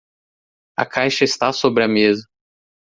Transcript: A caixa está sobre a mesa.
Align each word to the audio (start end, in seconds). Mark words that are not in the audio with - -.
A 0.77 0.83
caixa 0.87 1.23
está 1.25 1.53
sobre 1.53 1.83
a 1.83 1.87
mesa. 1.87 2.27